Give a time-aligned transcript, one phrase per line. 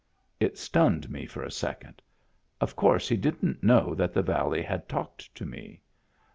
[0.39, 2.01] It stunned me for a second.
[2.59, 5.79] Of course he didn't know that the valley had talked to me.